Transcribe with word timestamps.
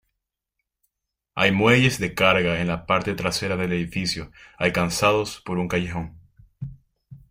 Hay 1.35 1.51
muelles 1.51 1.99
de 1.99 2.15
carga 2.15 2.59
en 2.59 2.65
la 2.69 2.87
parte 2.87 3.13
trasera 3.13 3.55
del 3.55 3.71
edificio, 3.73 4.31
alcanzados 4.57 5.41
por 5.41 5.59
un 5.59 5.67
callejón. 5.67 6.17